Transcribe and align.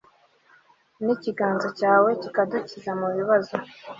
n'ikiganza 1.03 1.67
cyawe 1.79 2.09
kikadukiza 2.21 2.91
mubibazo 2.99 3.55